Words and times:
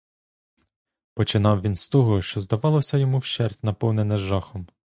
Починав 1.13 1.61
він 1.61 1.75
з 1.75 1.87
того, 1.87 2.21
що 2.21 2.41
здавалося 2.41 2.97
йому 2.97 3.17
вщерть 3.17 3.63
наповнене 3.63 4.17
жахом. 4.17 4.67